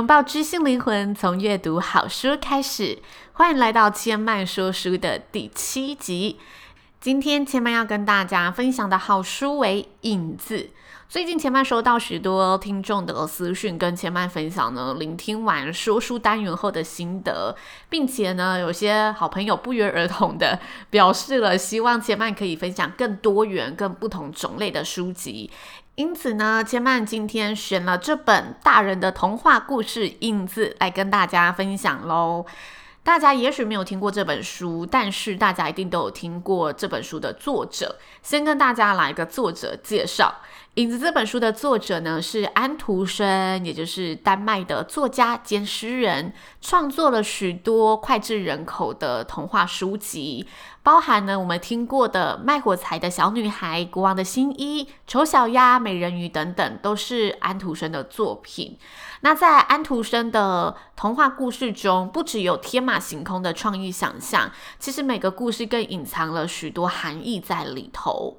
[0.00, 2.98] 拥抱知性灵魂，从阅读好书开始。
[3.34, 6.38] 欢迎来到千曼说书的第七集。
[6.98, 10.56] 今天千曼要跟大家分享的好书为《影子》。
[11.06, 17.54] 最近千曼收到许多听众的私讯，跟千曼分享呢，聆听完说书单元后的心得，
[17.90, 25.50] 并且呢，有些好朋友不约而同的表示了希望千曼可以分享更多元、更不同种类的书籍。
[26.00, 32.46] 因此呢，千曼今天选了这本大人的童话故事《影子》来跟大家分享喽。
[33.02, 37.98] 大家也许没有听过这本书，但是大家一定都有听过这本书的作者。
[38.22, 40.36] 先跟大家来一个作者介绍。
[40.74, 50.46] 影子这本书的作者呢，是安徒生，也就是丹麦的作家兼诗人，创作了许多脍炙人口的童话书籍，
[50.84, 58.78] 包含呢我们听过的《卖火柴的小女孩》、《国王的新衣》、《丑小鸭》、《美人鱼》等等，都是安徒生的作品。
[59.22, 68.38] 那在安徒生的童话故事中，不只有天马行空的创意想象，其实每个故事更隐藏了许多含义在里头。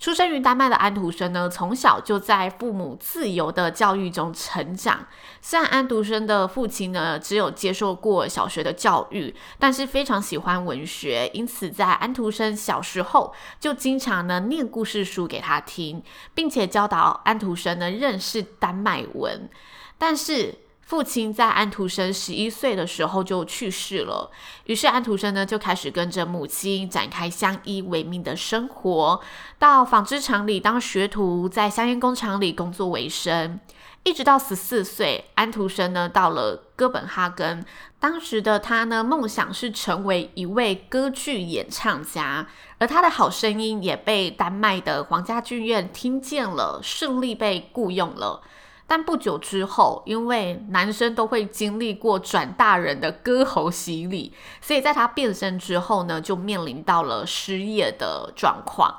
[0.00, 5.06] 出生于丹麦的安徒生呢，从小就在父母自由的教育中成长。
[5.42, 16.02] 虽然安徒生的父亲呢，只有接受过小学的教育，但是非常喜欢文学，因此在安徒生小时候就经常呢念故事书给他听，
[16.34, 19.50] 并且教导安徒生呢认识丹麦文。
[19.98, 20.54] 但是
[20.90, 24.28] 父亲在安徒生十一岁的时候就去世了，
[24.64, 29.20] 于是安徒生呢就开始跟着母亲展开相依为命的生活，
[29.56, 33.60] 到纺织厂里当学徒，在香烟工厂里工作为生，
[34.02, 37.64] 一直到十四岁，安徒生呢到了哥本哈根，
[38.00, 42.48] 当时的他呢梦想是成为一位歌剧演唱家，
[42.78, 48.42] 而他的好声音也被丹麦的皇家剧院听见了，顺利被雇佣了。
[48.90, 58.96] 但不久之后，因为男生都会经历过转大人的歌喉洗礼，所以在他变身之后呢，就面临到了失业的状况。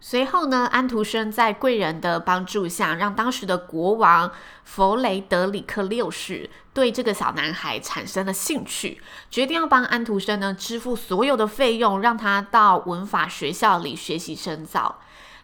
[0.00, 4.32] 随后呢，安徒生在贵人的帮助下，让当时的国王
[4.64, 14.98] 弗雷德里克六世对这个小男孩产生了兴趣，决定要帮安徒生呢支付所有的费用，让他到文法学校里学习深造。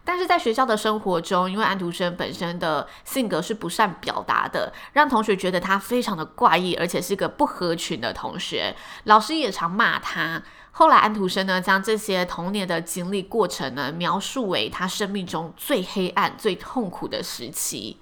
[0.09, 8.75] 但是在学校的生活中，因为安徒生本身的性格是不善表达的，让同学觉得他非常的怪异，而且是个不合群的同学。
[9.03, 10.41] 老师也常骂他。
[10.71, 17.99] 后来安徒生呢，将这些童年的经历过程呢，描述为他生命中最黑暗、最痛苦的时期。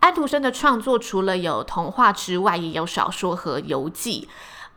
[0.00, 4.26] 安徒生的创作除了有童话之外，也有小说和游记。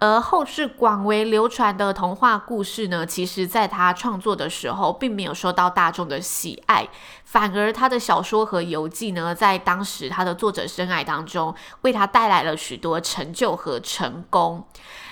[0.01, 6.87] 而后世广为流传的童话故事呢，其实在他创作的时候，并没有受到大众的喜爱，
[7.25, 14.65] 反而他的小说和游记呢，在当时他的作者生涯当中，为他带来了许多成就和成功。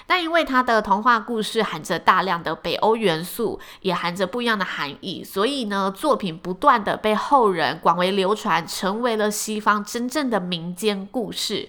[0.09, 11.67] 但因为他的童话故事含着大量的北欧元素，也含着不一样的含义，所以呢，作品不断的被后人广为流传，成为了西方真正的民间故事。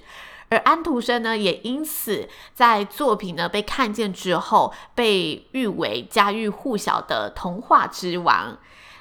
[0.51, 8.57] 而安徒生呢，也因此在作品呢被看见之后，被誉为家喻户晓的童话之王。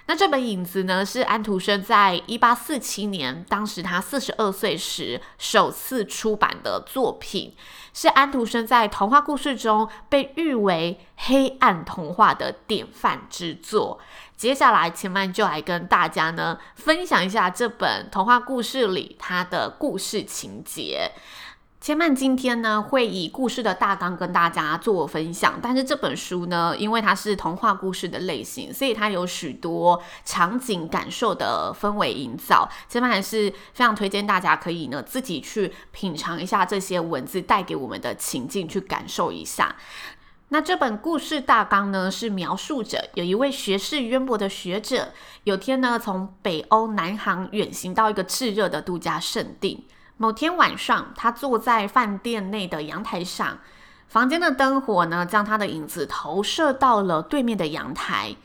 [0.10, 7.54] 那这本《影子》呢，是安徒生在一八四七年，当时他四十二岁时首次出版的作品，
[7.94, 14.00] 是安徒生在童话故事中被誉为黑暗童话的典范之作。
[14.38, 21.12] 接下来，千嫚就来跟大家呢分享一下这本童话故事里它的故事情节。
[21.88, 32.70] 千曼今天呢会以故事的大纲跟大家做分享，但是这本书呢，因为它是童话故事的类型，所以它有许多场景感受的氛围营造。
[32.90, 39.74] 千曼还是非常推荐大家可以呢自己去品尝一下这些文字带给我们的情境，去感受一下。
[40.50, 45.14] 那这本故事大纲呢，是描述着有一位学识渊博的学者，
[45.46, 49.86] 有天呢从北欧南航远行到一个炙热的，度假胜地。
[50.18, 53.60] 某天晚上，他坐在饭店内的阳台上，
[54.08, 58.36] 房间的灯火呢，将他的影子投射到了对面的阳台。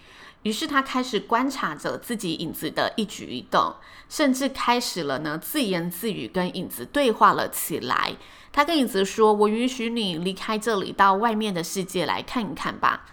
[0.43, 3.75] 于是他开始观察着自己影子的一举一动，
[4.09, 8.17] 甚至开始了呢自言自语，跟影子对话了起来。
[8.53, 13.07] 他跟影子说：“我允许你离开这里，到外面的世界来看一看吧。”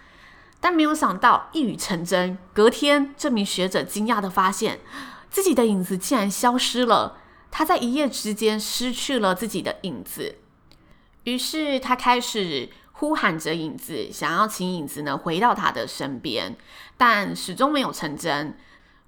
[0.60, 4.80] 但没有想到一语成真，隔天这名学者惊讶地发现，
[5.30, 7.19] 自己的影子竟然消失了。
[7.60, 10.38] 他在一夜之间失去了自己的影子，
[11.26, 16.56] 于是他开始呼喊着影子，想要请影子呢回到他的身边，
[16.96, 18.58] 但始终没有成真。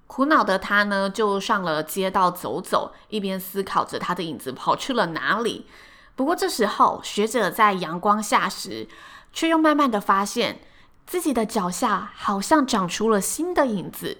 [0.06, 5.66] 苦恼的他呢，就上了街道走走，一边思考着他的影子跑去了哪里。
[6.14, 8.86] 不过这时候，学者在阳光下时，
[9.32, 10.60] 却又慢慢的发现
[11.06, 14.18] 自己的脚下好像长出了新的影子。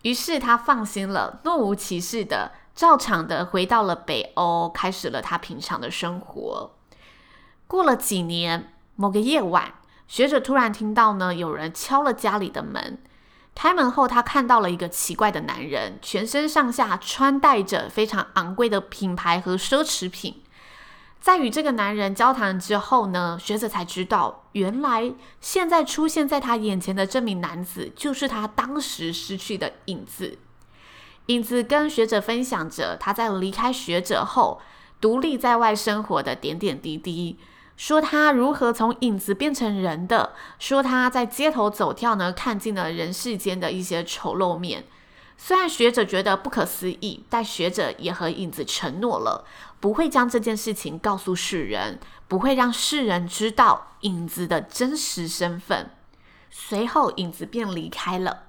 [0.00, 6.78] 于是他放心了，若无其事的照常的回到了北欧，开始了他平常的生活。
[7.66, 8.72] 过了几年。
[8.96, 9.74] 某个夜晚，
[10.08, 12.98] 学者突然听到呢，有人敲了家里的门。
[13.54, 20.42] 开门后，他看到了一个奇怪的男人，全身上下穿戴着非常昂贵的品牌和奢侈品。
[21.20, 25.12] 在与这个男人交谈之后呢，学者才知道，原来
[25.42, 30.38] 现在出现在他眼前的这名男子，就是他当时失去的影子。
[31.30, 34.60] 影子跟学者分享着他在离开学者后，
[35.00, 37.38] 独立在外生活的点点滴滴。
[37.76, 44.84] 说他如何从影子变成人的，说他在街头走跳呢，看尽了人世间的一些丑陋面。
[45.38, 49.44] 虽然学者觉得不可思议，但学者也和影子承诺了，
[49.78, 55.90] 不会将这件事情告诉世人，不会让世人知道影子的真实身份。
[56.50, 58.48] 随后，影子便离开了。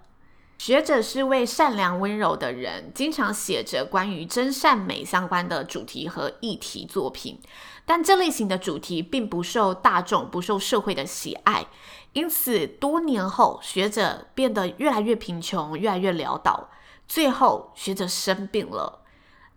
[0.64, 7.40] 学者是位善良温柔的人，经常写着关于真善美相关的主题和议题作品。
[7.84, 11.66] 但这类型的主题并不受大众、不受社会的喜爱，
[12.14, 16.70] 因此多年后，学者变得越来越贫穷，越来越潦倒。
[17.08, 19.02] 最后，学者生病了。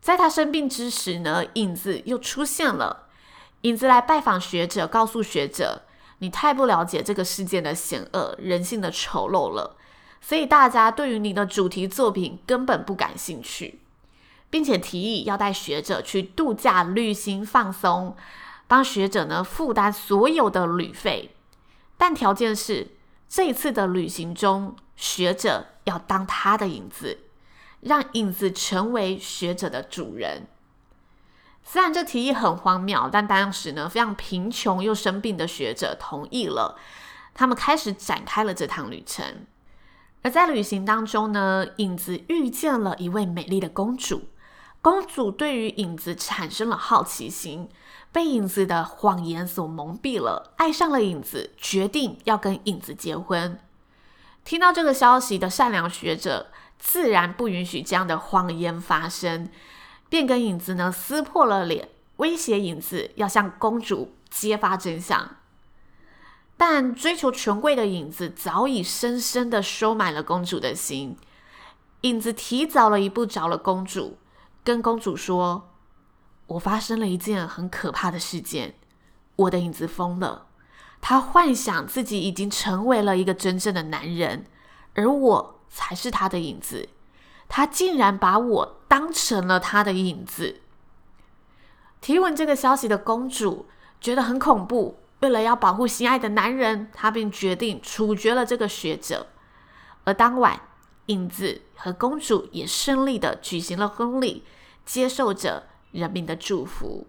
[0.01, 3.09] 在他生病之时呢，影子又出现了。
[3.61, 5.83] 影子来拜访学者，告诉学者
[6.21, 9.77] ：“你太不了解这个世界的险恶、人性的丑陋了，
[10.27, 13.81] 所以大家对于你的主题作品根本不感兴趣。”
[14.51, 18.17] 并且提议要带学者去度假、旅行、放松，
[18.69, 21.35] 帮学者呢负担所有的旅费，
[21.99, 22.93] 但条件是
[23.29, 27.19] 这一次的旅行中，学者要当他的影子，
[27.81, 30.47] 让影子成为学者的主人。
[31.65, 36.79] 虽然这提议很荒谬，但当时呢非常贫穷又生病的学者同意了，
[37.35, 39.45] 他们开始展开了这趟旅程。
[40.25, 44.23] 而在旅行当中呢，影子遇见了一位美丽的公主。
[44.81, 47.69] 公主对于影子产生了好奇心，
[48.11, 53.59] 被影子的谎言所蒙蔽了，爱上了影子，决定要跟影子结婚。
[54.45, 56.47] 听到这个消息的善良学者
[56.79, 59.51] 自然不允许这样的谎言发生，
[60.09, 65.37] 便跟影子呢撕破了脸，威胁影子要向公主揭发真相。
[66.57, 71.17] 但追求权贵的影子早已深深的收买了公主的心，
[72.03, 74.19] 影子提早了一步找了公主。
[74.63, 75.71] 跟公主说
[76.47, 78.75] ：“我发生了一件很可怕的事件，
[79.37, 80.47] 我的影子疯了。
[81.01, 84.47] 他幻想自己已经成为了一个真正的男人，
[84.95, 86.89] 而我才是他的影子。
[87.47, 90.61] 他竟然把我当成了他的影子。”
[92.01, 93.67] 提闻这个消息的公主
[94.01, 99.29] 觉得很恐怖，为了要保护心爱的男人，他便决定处决了这个学者。
[100.05, 100.61] 而当晚，
[101.07, 104.45] 影子和公主也顺利的举行了婚礼，
[104.85, 107.07] 接受着人民的祝福。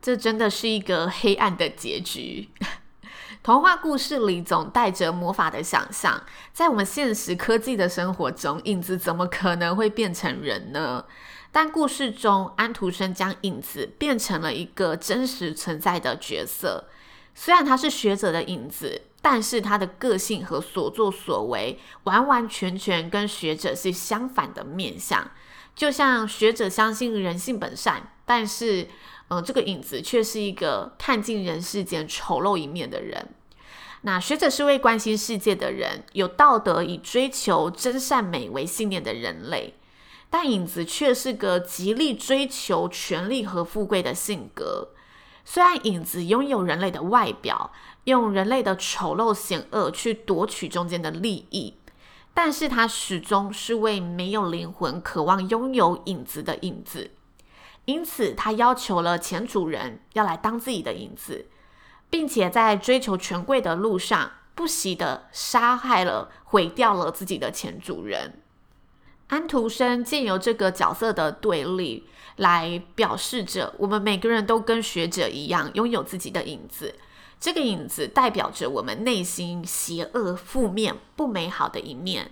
[0.00, 2.48] 这真的是一个黑暗的结局。
[3.42, 11.04] 童话故事里总带着魔法的想象，在我们现实科技的生活中，影子怎么可能会变成人呢？
[11.52, 16.88] 但故事中，安徒生将影子变成了一个真实存在的角色。
[17.40, 25.30] 虽然他是学者的影子，但是他的个性和所作所为完完全全跟学者是相反的面相。
[25.76, 28.82] 就像学者相信人性本善，但是，
[29.28, 33.28] 嗯、呃，这个影子却是一个看尽人世间丑陋一面的人。
[34.02, 39.74] 那学者是位关心世界的人，有道德以追求真善美为信念的人类，
[40.28, 44.88] 但影子却是个极力追求权力和富贵的性格。
[45.50, 47.72] 虽然影子拥有人类的外表，
[48.04, 51.78] 用人类的丑陋险恶去夺取中间的利益，
[52.34, 57.12] 但是他始终是位没有灵魂、渴望拥有影子的影子。
[57.86, 61.46] 因此，他要求了前主人要来当自己的影子，
[62.10, 68.42] 并且在追求权贵的路上，不惜的杀害了、毁掉了自己的前主人。
[69.28, 72.06] 安徒生借由这个角色的对立，
[72.36, 76.94] 来表示着我们每个人都跟学者一样，拥有自己的影子。
[77.38, 82.30] 这个影子代表着我们内心邪恶、负面、不美好的一面，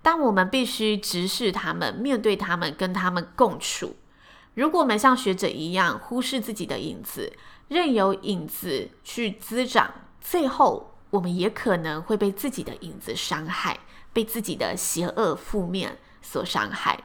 [0.00, 3.96] 但我们必须直视他们，面对他们，跟他们共处。
[4.54, 7.32] 如果我们像学者一样忽视自己的影子，
[7.66, 13.80] 任由影子去滋长，最后我们也可能会被自己的影子伤害，
[14.12, 15.98] 被自己的邪恶、负面。
[16.28, 17.04] 所伤害。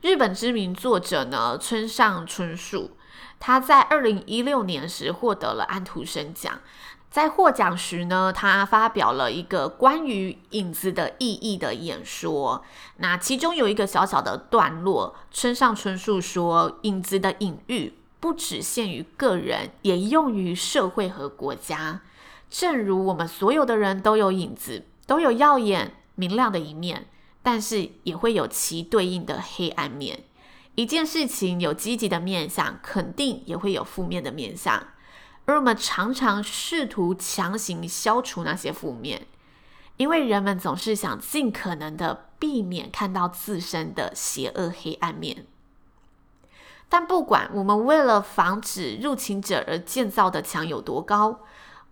[0.00, 2.96] 日本知名作者呢，村上春树，
[3.38, 6.60] 他在二零一六年时获得了安徒生奖。
[7.08, 12.64] 在获奖时呢，他发表了一个关于影子的意义的演说。
[12.96, 22.02] 那其中有一个小小的段落，村上春树说，影子的隐喻不只限于个人，也用于社会和国家。
[22.50, 27.06] 正如我们所有的人都有影子，都有耀眼明亮的一面。
[27.46, 30.24] 但是也会有其对应的黑暗面。
[30.74, 34.88] 一件事情有积极的面向，肯定也会有负面的面向。
[35.44, 39.28] 而我们常常试图强行消除那些负面，
[39.96, 45.46] 因为人们总是想尽可能的避免看到自身的邪恶黑暗面。
[46.88, 51.42] 但不管我们为了防止入侵者而建造的墙有多高，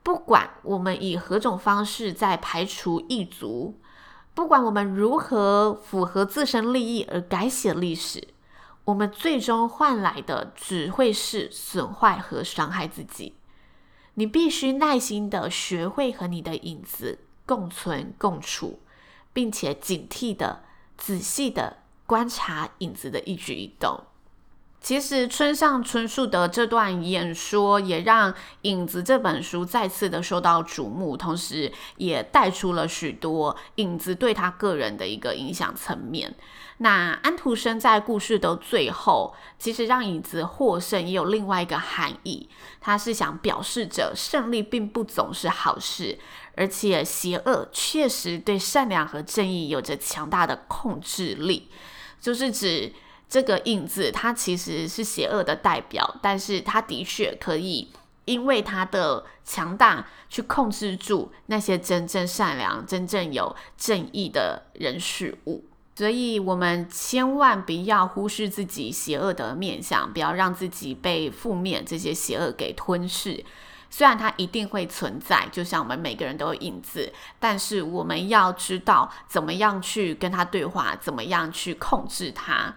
[0.02, 3.78] 不管我们以何种方式在排除异族。
[4.34, 8.28] 不管我们如何符合自身利益而改写历史，
[8.84, 13.34] 我们最终换来的只会是损坏和伤害自己。
[14.14, 18.80] 你必须耐心的学会和你的影子共存共处，
[19.32, 20.64] 并且警惕的、
[20.96, 24.04] 仔细的观察影子的一举一动。
[24.84, 28.30] 其实，村上春树的这段演说也让
[28.62, 36.34] 《影子》这本书再次的受到瞩目，同时也带出了许多影子对他个人的一个影响层面。
[36.76, 46.18] 那安徒生在故事的最后，其实让影子获胜也有另外一个含义，他是想表示着胜利并不总是好事，
[46.56, 51.70] 而且邪恶确实对善良和正义有着强大的控制力，
[52.20, 52.92] 就是指。
[53.34, 57.90] 这个影子，它其实是邪恶的代表，但是它的确可以
[58.26, 65.64] 因为它的强大去控制住那些真正善良、真正有正义的人事物。
[65.96, 73.44] 所以，我们千万不要忽视自己邪恶的面相，不要让自己被负面这些邪恶给吞噬。
[73.90, 82.76] 虽然它一定会存在，就像我们每个人都有影子，但是我们要知道怎么样去跟它对话，怎么样去控制它。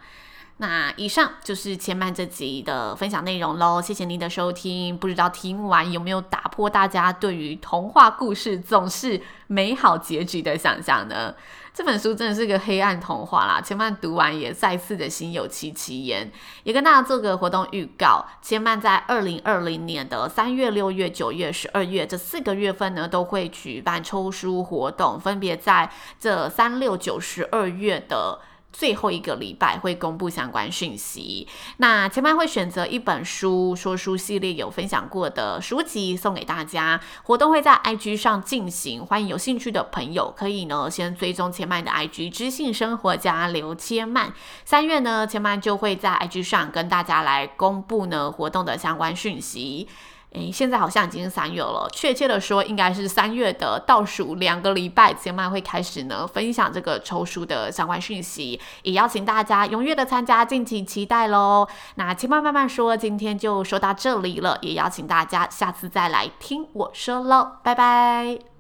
[0.59, 4.97] 那以上就是千嫚这集的分享内容喽，谢谢您的收听。
[4.97, 11.35] 不知道听完有没有打破大家对于童话故事总是美好结局的想象呢？
[11.75, 16.31] 这本书真的是个黑暗童话啦，千嫚读完也再次的心有戚戚焉。
[16.63, 28.39] 也跟大家做个活动预告，千嫚在二零二零年的三月、六月、九月、十二月这四个月份呢，都会举办抽书活动，分别在这三六九十二月的。
[28.71, 31.47] 最后一个礼拜会公布相关讯息。
[31.77, 37.00] 那千嫚会选择一本书，说书系列有分享过的书籍送给大家。
[37.24, 44.33] 活动会在 IG 上进行，欢迎有兴趣的朋友可以呢先追踪千嫚的 IG，知性生活家刘千曼。
[44.63, 49.88] 三月呢，千嫚就会在 IG 上跟大家来公布呢活动的相关讯息。
[50.34, 61.67] 诶，现在好像已经是三月了，确切的说，应该是三月的倒数两个礼拜，千嫚会开始呢分享这个抽书的相关讯息，也邀请大家踊跃的参加，敬请期待喽。
[61.96, 68.56] 那千嫚慢慢说，今天就说到这里了，也邀请大家下次再来听我说喽，拜拜。